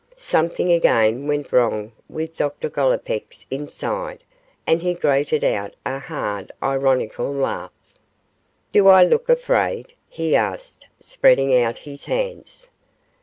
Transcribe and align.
Something 0.17 0.71
again 0.71 1.27
went 1.27 1.51
wrong 1.51 1.91
with 2.09 2.35
Dr 2.35 2.71
Gollipeck's 2.71 3.45
inside, 3.51 4.23
and 4.65 4.81
he 4.81 4.95
grated 4.95 5.43
out 5.43 5.75
a 5.85 5.99
hard 5.99 6.51
ironical 6.63 7.31
laugh. 7.31 7.69
'Do 8.71 8.87
I 8.87 9.03
look 9.03 9.29
afraid?' 9.29 9.93
he 10.09 10.35
asked, 10.35 10.87
spreading 10.99 11.55
out 11.55 11.77
his 11.77 12.05
hands. 12.05 12.67